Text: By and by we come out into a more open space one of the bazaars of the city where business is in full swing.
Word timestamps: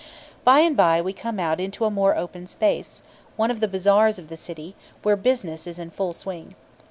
By 0.43 0.61
and 0.61 0.75
by 0.75 0.99
we 0.99 1.13
come 1.13 1.39
out 1.39 1.59
into 1.59 1.85
a 1.85 1.91
more 1.91 2.15
open 2.17 2.47
space 2.47 3.03
one 3.35 3.51
of 3.51 3.59
the 3.59 3.67
bazaars 3.67 4.17
of 4.17 4.29
the 4.29 4.35
city 4.35 4.75
where 5.03 5.15
business 5.15 5.67
is 5.67 5.77
in 5.77 5.91
full 5.91 6.11
swing. 6.13 6.55